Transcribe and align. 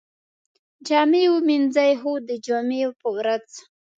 جامی 0.87 1.23
ومینځئ؟ 1.29 1.91
هو، 2.01 2.11
د 2.27 2.29
جمعې 2.45 2.83
په 2.99 3.07
ورځ 3.15 3.45